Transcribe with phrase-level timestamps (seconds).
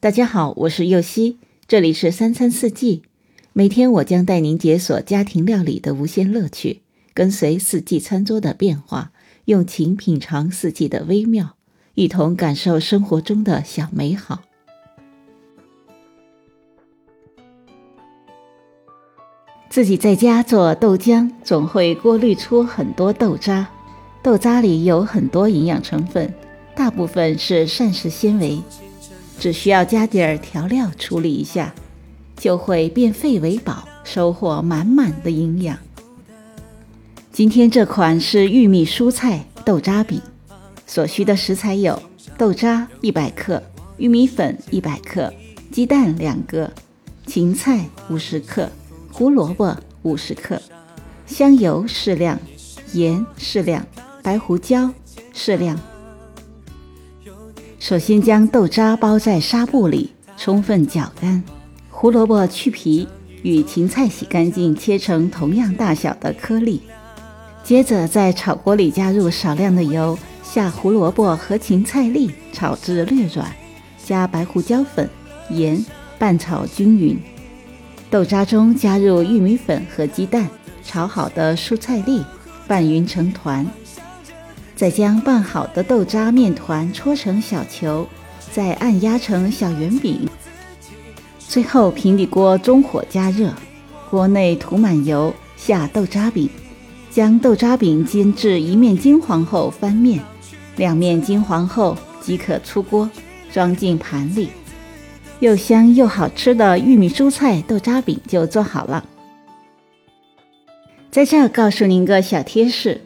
[0.00, 3.02] 大家好，我是右希，这里是三餐四季。
[3.52, 6.82] 每天我将带您解锁家庭料理的无限乐趣，
[7.12, 9.10] 跟随四季餐桌的变化，
[9.46, 11.56] 用情品尝四季的微妙，
[11.94, 14.42] 一同感受生活中的小美好。
[19.68, 23.68] 自己在家做豆浆，总会过滤出很多豆渣。
[24.22, 26.32] 豆渣里有很多营养成分，
[26.76, 28.62] 大部分是膳食纤维。
[29.38, 31.74] 只需要加点儿调料处理一下，
[32.36, 35.78] 就会变废为宝，收获满满的营养。
[37.32, 40.20] 今天这款是玉米蔬菜豆渣饼，
[40.86, 42.02] 所需的食材有
[42.36, 43.62] 豆渣一百克、
[43.96, 45.32] 玉米粉一百克、
[45.70, 46.72] 鸡蛋两个、
[47.26, 48.68] 芹菜五十克、
[49.12, 50.60] 胡萝卜五十克、
[51.26, 52.36] 香油适量、
[52.92, 53.86] 盐适量、
[54.20, 54.92] 白胡椒
[55.32, 55.78] 适量。
[57.78, 61.42] 首先将豆渣包在纱布里，充分搅干。
[61.88, 63.06] 胡萝卜去皮，
[63.42, 66.82] 与芹菜洗干净，切成同样大小的颗粒。
[67.62, 73.46] 接着在炒锅里加入少量的油，下胡萝卜和芹菜粒，炒至略软，
[74.04, 75.08] 加白胡椒粉、
[75.50, 75.84] 盐，
[76.18, 77.16] 拌炒均匀。
[78.10, 80.48] 豆渣中加入玉米粉和鸡蛋，
[80.82, 82.24] 炒好的蔬菜粒
[82.66, 83.64] 拌匀成团。
[84.78, 88.06] 再将拌好的豆渣面团搓成小球，
[88.52, 90.28] 再按压成小圆饼。
[91.40, 93.52] 最后平底锅中火加热，
[94.08, 96.48] 锅内涂满油，下豆渣饼，
[97.10, 100.22] 将豆渣饼煎至一面金黄后翻面，
[100.76, 103.10] 两面金黄后即可出锅，
[103.52, 104.50] 装进盘里。
[105.40, 109.04] 又香又好吃的玉米蔬菜豆渣饼就做好了。
[111.10, 113.00] 在这儿告诉您个小贴士。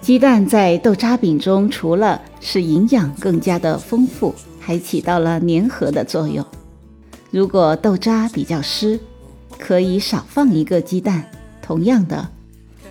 [0.00, 6.44] 鸡蛋在豆渣饼中，除了使营养更加的丰富，还起到了粘合的作用。
[7.30, 9.00] 如果豆渣比较湿，
[9.58, 11.24] 可以少放一个鸡蛋。
[11.62, 12.28] 同样的，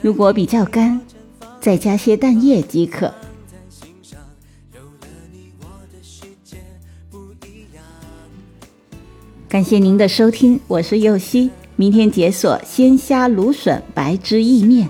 [0.02, 1.00] 如果比较干，
[1.62, 3.14] 再加些蛋液即可。
[9.48, 11.52] 感谢您的收听，我是右希。
[11.76, 14.90] 明天解锁鲜虾芦笋白汁意面。